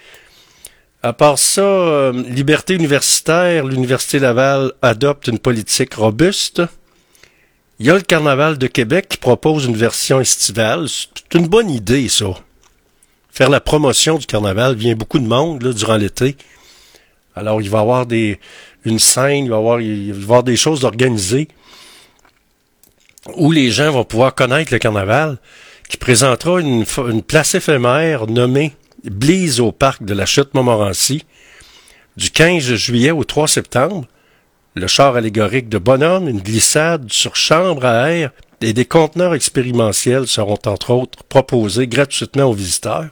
À 1.01 1.13
part 1.13 1.37
ça, 1.37 1.61
euh, 1.61 2.11
liberté 2.29 2.73
universitaire, 2.73 3.65
l'Université 3.65 4.19
Laval 4.19 4.71
adopte 4.81 5.27
une 5.27 5.39
politique 5.39 5.93
robuste. 5.95 6.61
Il 7.79 7.85
y 7.87 7.89
a 7.89 7.95
le 7.95 8.01
Carnaval 8.01 8.57
de 8.57 8.67
Québec 8.67 9.07
qui 9.09 9.17
propose 9.17 9.65
une 9.65 9.75
version 9.75 10.19
estivale. 10.19 10.87
C'est 10.87 11.37
une 11.37 11.47
bonne 11.47 11.69
idée, 11.69 12.07
ça. 12.07 12.27
Faire 13.31 13.49
la 13.49 13.59
promotion 13.59 14.17
du 14.17 14.25
Carnaval. 14.25 14.75
vient 14.75 14.95
beaucoup 14.95 15.19
de 15.19 15.27
monde 15.27 15.63
là, 15.63 15.73
durant 15.73 15.97
l'été. 15.97 16.37
Alors, 17.35 17.61
il 17.61 17.69
va 17.69 17.79
y 17.79 17.81
avoir 17.81 18.05
des, 18.05 18.39
une 18.85 18.99
scène, 18.99 19.45
il 19.45 19.49
va 19.49 19.55
y 19.55 19.59
avoir, 19.59 19.81
il 19.81 20.13
va 20.13 20.19
y 20.19 20.23
avoir 20.23 20.43
des 20.43 20.55
choses 20.55 20.85
organisées 20.85 21.47
où 23.35 23.51
les 23.51 23.71
gens 23.71 23.91
vont 23.91 24.03
pouvoir 24.03 24.35
connaître 24.35 24.73
le 24.73 24.79
carnaval, 24.79 25.37
qui 25.89 25.97
présentera 25.97 26.59
une, 26.59 26.85
place 27.21 27.55
éphémère 27.55 28.27
nommée 28.27 28.73
Blise 29.03 29.59
au 29.59 29.71
parc 29.71 30.03
de 30.03 30.13
la 30.13 30.25
Chute 30.25 30.53
Montmorency 30.53 31.25
du 32.15 32.31
15 32.31 32.75
juillet 32.75 33.11
au 33.11 33.23
3 33.23 33.47
septembre. 33.47 34.05
Le 34.75 34.87
char 34.87 35.15
allégorique 35.15 35.67
de 35.67 35.77
bonhomme, 35.77 36.29
une 36.29 36.39
glissade 36.39 37.11
sur 37.11 37.35
chambre 37.35 37.85
à 37.85 38.11
air 38.11 38.31
et 38.61 38.71
des 38.71 38.85
conteneurs 38.85 39.35
expérimentiels 39.35 40.27
seront 40.27 40.59
entre 40.65 40.91
autres 40.91 41.23
proposés 41.25 41.87
gratuitement 41.87 42.45
aux 42.45 42.53
visiteurs. 42.53 43.09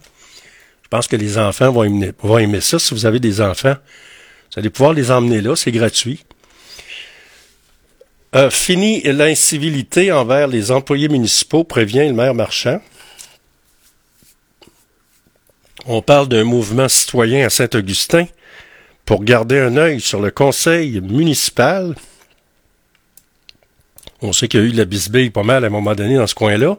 Je 0.82 0.88
pense 0.90 1.08
que 1.08 1.16
les 1.18 1.38
enfants 1.38 1.72
vont 1.72 1.84
aimer, 1.84 2.14
vont 2.22 2.38
aimer 2.38 2.62
ça. 2.62 2.80
Si 2.80 2.94
vous 2.94 3.06
avez 3.06 3.20
des 3.20 3.42
enfants, 3.42 3.76
vous 4.54 4.60
allez 4.60 4.70
pouvoir 4.70 4.94
les 4.94 5.12
emmener 5.12 5.42
là, 5.42 5.56
c'est 5.56 5.72
gratuit. 5.72 6.24
Euh, 8.34 8.50
fini 8.50 9.02
l'incivilité 9.02 10.12
envers 10.14 10.48
les 10.48 10.72
employés 10.72 11.10
municipaux, 11.10 11.66
prévient 11.66 12.08
le 12.08 12.14
maire 12.14 12.34
Marchand. 12.34 12.82
On 15.86 16.02
parle 16.02 16.30
d'un 16.30 16.46
mouvement 16.46 16.88
citoyen 16.88 17.46
à 17.46 17.50
Saint-Augustin 17.50 18.28
pour 19.04 19.26
garder 19.26 19.60
un 19.60 19.76
œil 19.76 20.00
sur 20.00 20.22
le 20.22 20.32
conseil 20.32 21.02
municipal. 21.02 21.96
On 24.22 24.32
sait 24.32 24.48
qu'il 24.48 24.62
y 24.62 24.64
a 24.64 24.66
eu 24.66 24.72
de 24.72 24.78
la 24.78 24.86
bisbille 24.86 25.32
pas 25.32 25.44
mal 25.44 25.66
à 25.66 25.68
un 25.68 25.72
moment 25.72 25.96
donné 25.96 26.16
dans 26.16 26.28
ce 26.28 26.36
coin-là. 26.36 26.78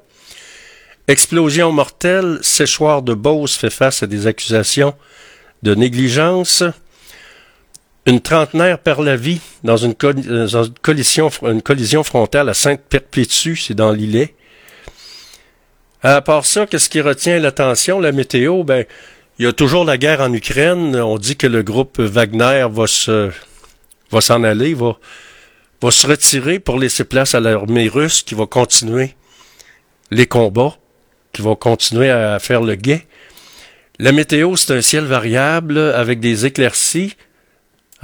Explosion 1.07 1.71
mortelle, 1.71 2.39
séchoir 2.41 3.03
de 3.03 3.13
Beauce 3.13 3.57
fait 3.57 3.69
face 3.69 4.03
à 4.03 4.07
des 4.07 4.27
accusations 4.27 4.95
de 5.63 5.75
négligence. 5.75 6.63
Une 8.05 8.21
trentenaire 8.21 8.81
perd 8.81 9.05
la 9.05 9.15
vie 9.15 9.41
dans 9.63 9.77
une, 9.77 9.95
collision, 9.95 11.31
frontale 12.03 12.49
à 12.49 12.55
Sainte-Perpétue, 12.55 13.55
c'est 13.55 13.75
dans 13.75 13.93
l'îlet. 13.93 14.35
À 16.03 16.21
part 16.21 16.45
ça, 16.45 16.67
qu'est-ce 16.67 16.91
qui 16.91 17.01
retient 17.01 17.39
l'attention, 17.39 18.01
la 18.01 18.11
météo? 18.11 18.65
Ben, 18.65 18.85
il 19.39 19.45
y 19.45 19.49
a 19.49 19.53
toujours 19.53 19.85
la 19.85 19.99
guerre 19.99 20.21
en 20.21 20.33
Ukraine. 20.33 20.97
On 20.97 21.17
dit 21.17 21.37
que 21.37 21.47
le 21.47 21.63
groupe 21.63 22.01
Wagner 22.01 22.67
va 22.69 22.89
se, 22.89 23.31
va 24.11 24.21
s'en 24.21 24.43
aller, 24.43 24.75
va, 24.75 24.99
va 25.81 25.91
se 25.93 26.05
retirer 26.09 26.59
pour 26.59 26.79
laisser 26.79 27.05
place 27.05 27.37
à 27.37 27.41
l'armée 27.41 27.89
russe 27.89 28.23
qui 28.23 28.35
va 28.35 28.47
continuer 28.47 29.15
les 30.11 30.27
combats, 30.27 30.77
qui 31.33 31.43
va 31.43 31.55
continuer 31.55 32.11
à 32.11 32.41
faire 32.41 32.63
le 32.63 32.75
guet. 32.75 33.07
La 34.01 34.11
météo, 34.11 34.57
c'est 34.57 34.75
un 34.75 34.83
ciel 34.83 35.05
variable 35.05 35.79
avec 35.79 36.19
des 36.19 36.47
éclaircies. 36.47 37.15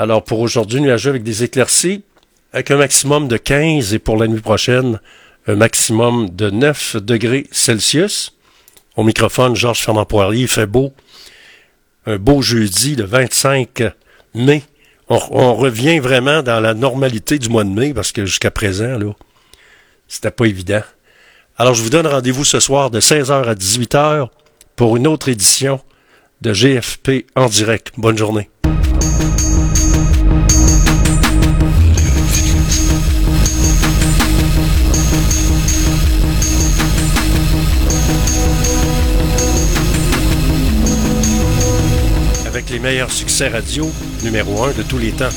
Alors 0.01 0.23
pour 0.23 0.39
aujourd'hui, 0.39 0.81
nuageux 0.81 1.11
avec 1.11 1.25
des 1.25 1.43
éclaircies, 1.43 2.05
avec 2.53 2.71
un 2.71 2.77
maximum 2.77 3.27
de 3.27 3.37
15 3.37 3.95
et 3.95 3.99
pour 3.99 4.17
la 4.17 4.29
nuit 4.29 4.41
prochaine, 4.41 5.01
un 5.49 5.57
maximum 5.57 6.31
de 6.31 6.51
9 6.51 6.99
degrés 6.99 7.49
Celsius. 7.51 8.37
Au 8.95 9.03
microphone, 9.03 9.57
Georges 9.57 9.83
Fernand 9.83 10.05
Poirier, 10.05 10.43
il 10.43 10.49
fait 10.49 10.67
beau. 10.67 10.93
Un 12.07 12.17
beau 12.17 12.43
jeudi, 12.43 12.95
le 12.95 13.05
25 13.05 13.83
mai. 14.35 14.63
On, 15.09 15.55
revient 15.55 15.99
vraiment 15.99 16.43
dans 16.43 16.61
la 16.61 16.75
normalité 16.75 17.39
du 17.39 17.49
mois 17.49 17.65
de 17.65 17.71
mai 17.71 17.93
parce 17.93 18.13
que 18.13 18.25
jusqu'à 18.25 18.53
présent, 18.53 18.99
là, 18.99 19.13
c'était 20.07 20.31
pas 20.31 20.45
évident. 20.45 20.83
Alors, 21.57 21.75
je 21.75 21.83
vous 21.83 21.91
donne 21.91 22.07
rendez-vous 22.07 22.45
ce 22.45 22.61
soir 22.61 22.91
de 22.91 23.01
16h 23.01 23.49
à 23.49 23.55
18h 23.55 24.29
pour 24.77 24.97
une 24.97 25.09
autre 25.09 25.29
édition 25.29 25.81
de 26.41 26.53
GFP 26.53 27.27
en 27.35 27.47
direct. 27.47 27.93
Bonne 27.97 28.19
journée. 28.19 28.49
Avec 42.59 42.71
les 42.71 42.81
meilleurs 42.81 43.13
succès 43.13 43.47
radio, 43.47 43.89
numéro 44.25 44.65
un 44.65 44.73
de 44.73 44.83
tous 44.83 44.99
les 44.99 45.13
temps. 45.13 45.29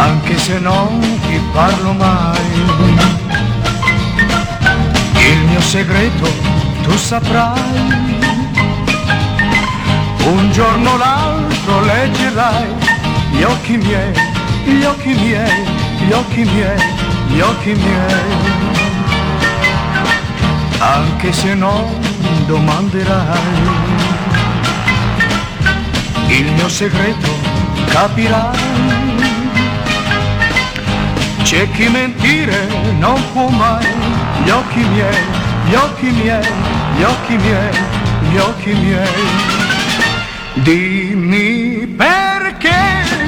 Anche 0.00 0.38
se 0.38 0.58
non 0.58 0.98
ti 1.28 1.38
parlo 1.52 1.92
mai. 1.92 2.38
Il 5.30 5.38
mio 5.48 5.60
segreto 5.60 6.26
tu 6.82 6.96
saprai. 6.96 8.18
Un 10.24 10.50
giorno 10.52 10.90
o 10.92 10.96
l'altro 10.96 11.80
leggerai 11.82 12.66
gli 13.32 13.42
occhi 13.42 13.76
miei, 13.76 14.12
gli 14.64 14.84
occhi 14.84 15.14
miei, 15.14 15.64
gli 16.06 16.12
occhi 16.12 16.44
miei, 16.44 16.80
gli 17.28 17.40
occhi 17.40 17.72
miei. 17.74 18.58
Anche 20.78 21.32
se 21.32 21.54
non 21.54 21.84
domanderai, 22.46 23.38
il 26.28 26.52
mio 26.52 26.68
segreto 26.68 27.28
capirai. 27.92 28.99
C'è 31.50 31.68
chi 31.72 31.88
mentire 31.88 32.68
non 33.00 33.20
può 33.32 33.48
mai, 33.48 33.84
gli 34.44 34.50
occhi 34.50 34.84
miei, 34.84 35.24
gli 35.64 35.74
occhi 35.74 36.06
miei, 36.10 36.48
gli 36.96 37.02
occhi 37.02 37.36
miei, 37.38 37.78
gli 38.30 38.36
occhi 38.36 38.72
miei. 38.72 39.24
Dimmi 40.62 41.88
perché, 41.96 42.78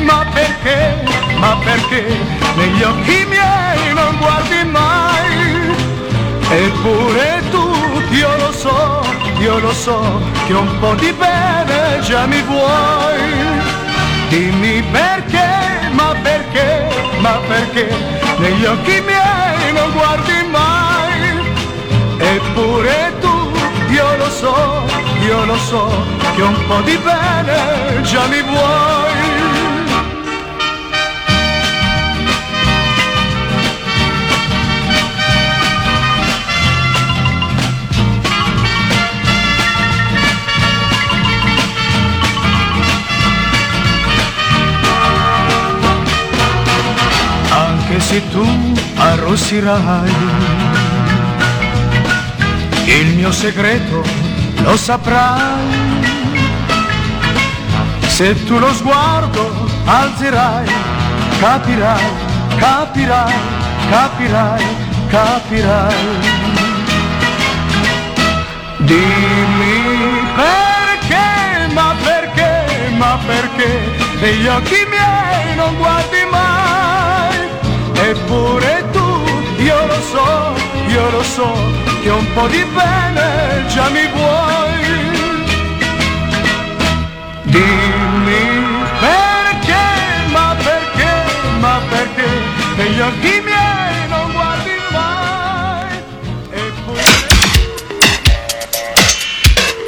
ma 0.04 0.24
perché, 0.32 1.02
ma 1.38 1.56
perché 1.64 2.16
negli 2.54 2.82
occhi 2.84 3.26
miei 3.28 3.92
non 3.92 4.16
guardi 4.18 4.70
mai? 4.70 5.74
Eppure 6.48 7.42
tu, 7.50 7.74
io 8.12 8.36
lo 8.36 8.52
so, 8.52 9.04
io 9.40 9.58
lo 9.58 9.72
so, 9.72 10.22
che 10.46 10.52
un 10.52 10.78
po' 10.78 10.94
di 10.94 11.12
bene 11.12 11.98
già 12.02 12.24
mi 12.26 12.40
vuoi. 12.42 13.18
Dimmi 14.28 14.80
perché, 14.92 15.71
perché, 16.32 16.88
ma 17.18 17.40
perché 17.46 17.88
negli 18.38 18.64
occhi 18.64 19.00
miei 19.00 19.72
non 19.72 19.90
guardi 19.92 20.46
mai? 20.50 21.20
Eppure 22.18 23.12
tu, 23.20 23.52
io 23.90 24.16
lo 24.16 24.30
so, 24.30 24.82
io 25.20 25.44
lo 25.44 25.56
so, 25.56 25.90
che 26.34 26.42
un 26.42 26.66
po' 26.66 26.80
di 26.80 26.96
bene 26.96 28.00
già 28.02 28.26
mi 28.26 28.40
vuoi. 28.42 29.61
Se 48.12 48.28
tu 48.28 48.46
arrossirai, 48.96 50.12
il 52.84 53.06
mio 53.14 53.32
segreto 53.32 54.04
lo 54.64 54.76
saprai. 54.76 55.80
Se 58.08 58.34
tu 58.44 58.58
lo 58.58 58.70
sguardo 58.74 59.42
alzerai, 59.86 60.68
capirai, 61.40 62.04
capirai, 62.58 63.34
capirai, 63.88 64.64
capirai. 65.08 65.94
Dimmi 68.76 69.76
perché, 70.36 71.72
ma 71.72 71.94
perché, 72.04 72.90
ma 72.98 73.18
perché 73.24 73.70
negli 74.20 74.46
occhi 74.48 74.86
miei 74.90 75.56
non 75.56 75.74
guardi 75.76 76.26
mai? 76.30 76.51
Eppure 78.12 78.74
tu, 78.92 79.64
io 79.64 79.78
so. 80.12 80.52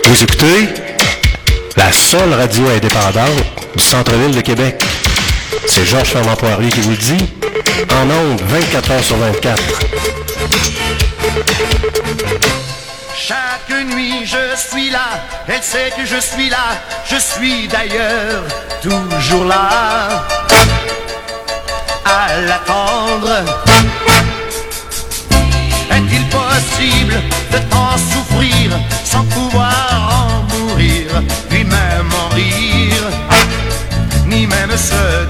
Vous 0.07 0.23
écoutez 0.23 0.69
la 1.77 1.93
seule 1.93 2.33
radio 2.33 2.69
indépendante 2.69 3.29
du 3.77 3.83
centre-ville 3.83 4.35
de 4.35 4.41
Québec. 4.41 4.83
C'est 5.69 5.85
Georges 5.85 6.09
Fernand 6.09 6.37
Poirier 6.37 6.71
qui 6.71 6.81
vous 6.81 6.91
le 6.91 6.97
dit. 6.97 7.44
En 7.91 8.11
ondes, 8.11 8.41
24 8.49 8.91
heures 8.91 9.05
sur 9.05 9.17
24. 9.17 9.63
Chaque 13.15 13.87
nuit 13.87 14.25
je 14.25 14.57
suis 14.57 14.91
là, 14.91 15.23
elle 15.49 15.63
sait 15.63 15.91
que 15.97 16.05
je 16.05 16.21
suis 16.21 16.51
là, 16.51 16.77
je 17.09 17.17
suis 17.17 17.69
d'ailleurs 17.69 18.43
toujours 18.83 19.45
là 19.45 20.25
à 22.05 22.41
l'attendre. 22.47 23.45
Est-il 25.91 26.25
possible 26.29 27.15
de 27.53 27.59
tant 27.71 27.97
souffrir 27.97 28.71
sans 29.05 29.25
pouvoir 29.25 30.29
en 30.29 30.57
mourir, 30.57 31.07
ni 31.51 31.65
même 31.65 32.11
en 32.25 32.35
rire, 32.35 33.09
ni 34.27 34.47
même 34.47 34.77
se 34.77 35.25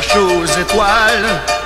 aux 0.00 0.46
étoiles. 0.46 1.59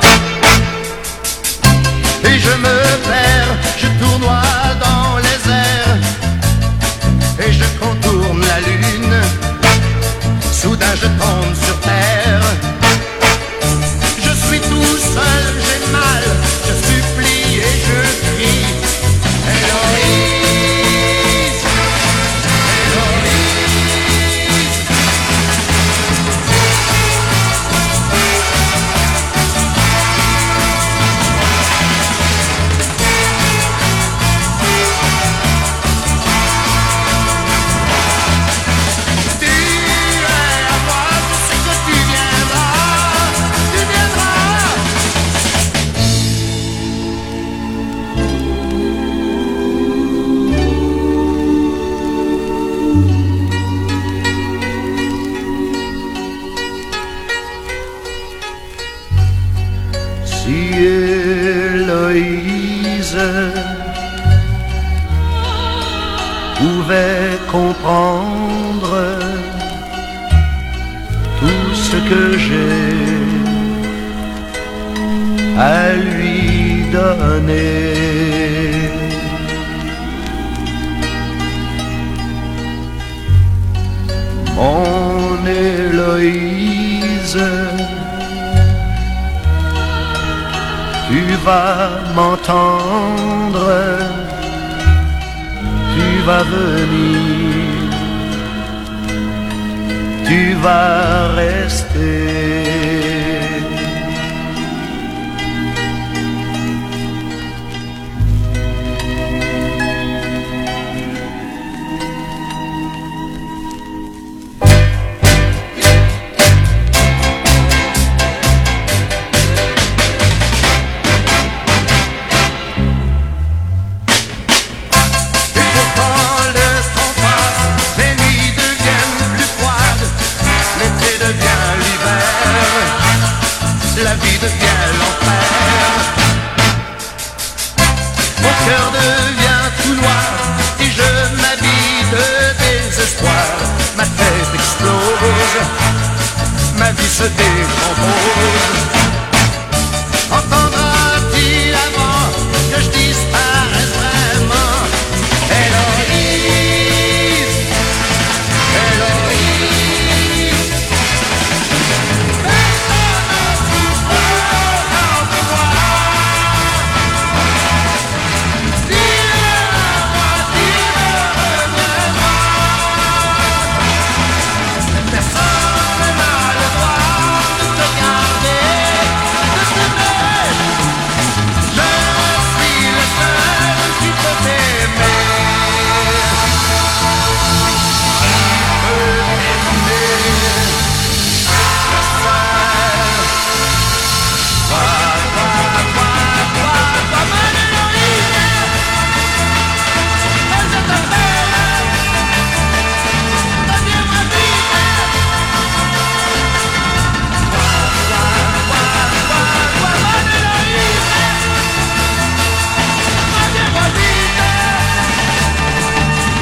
Ma 146.79 146.91
vie 146.93 147.09
se 147.09 147.25
décompose. 147.25 149.14